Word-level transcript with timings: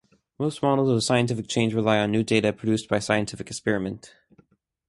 Most 0.39 0.63
models 0.63 0.89
of 0.89 1.03
scientific 1.03 1.47
change 1.47 1.75
rely 1.75 1.99
on 1.99 2.11
new 2.11 2.23
data 2.23 2.51
produced 2.51 2.89
by 2.89 2.97
scientific 2.97 3.51
experiment. 3.51 4.15